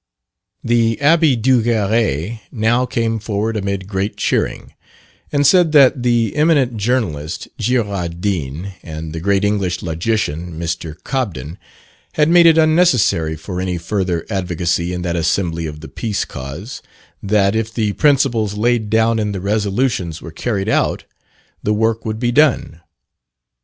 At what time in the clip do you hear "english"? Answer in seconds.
9.45-9.83